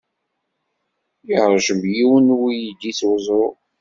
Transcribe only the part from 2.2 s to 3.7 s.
n weydi s weẓru.